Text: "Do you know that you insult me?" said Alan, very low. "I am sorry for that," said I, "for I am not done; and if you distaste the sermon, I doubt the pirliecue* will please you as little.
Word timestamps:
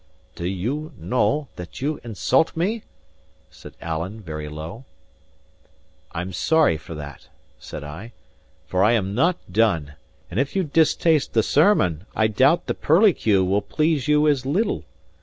"Do 0.33 0.45
you 0.47 0.93
know 0.97 1.47
that 1.57 1.79
you 1.79 1.99
insult 2.03 2.57
me?" 2.57 2.81
said 3.51 3.75
Alan, 3.79 4.19
very 4.19 4.49
low. 4.49 4.85
"I 6.11 6.21
am 6.21 6.33
sorry 6.33 6.75
for 6.75 6.95
that," 6.95 7.29
said 7.59 7.83
I, 7.83 8.13
"for 8.65 8.83
I 8.83 8.93
am 8.93 9.13
not 9.13 9.37
done; 9.53 9.93
and 10.31 10.39
if 10.39 10.55
you 10.55 10.63
distaste 10.63 11.33
the 11.35 11.43
sermon, 11.43 12.07
I 12.15 12.25
doubt 12.25 12.65
the 12.65 12.73
pirliecue* 12.73 13.45
will 13.47 13.61
please 13.61 14.07
you 14.07 14.27
as 14.27 14.43
little. 14.43 14.85